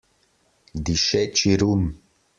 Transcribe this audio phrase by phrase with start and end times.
[0.89, 1.83] Dišeči rum!